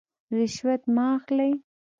رشوت 0.35 0.81
مه 0.95 1.05
اخلئ 1.17 1.53